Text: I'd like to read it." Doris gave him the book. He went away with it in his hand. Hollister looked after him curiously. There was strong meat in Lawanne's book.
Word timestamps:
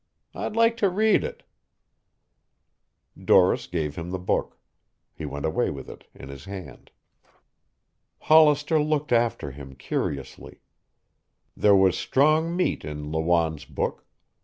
I'd 0.33 0.55
like 0.55 0.77
to 0.77 0.89
read 0.89 1.23
it." 1.23 1.43
Doris 3.23 3.67
gave 3.67 3.97
him 3.97 4.09
the 4.09 4.17
book. 4.17 4.57
He 5.13 5.27
went 5.27 5.45
away 5.45 5.69
with 5.69 5.87
it 5.91 6.07
in 6.15 6.27
his 6.27 6.45
hand. 6.45 6.89
Hollister 8.21 8.81
looked 8.81 9.11
after 9.11 9.51
him 9.51 9.75
curiously. 9.75 10.61
There 11.55 11.75
was 11.75 11.95
strong 11.99 12.55
meat 12.57 12.83
in 12.83 13.11
Lawanne's 13.11 13.65
book. 13.65 14.03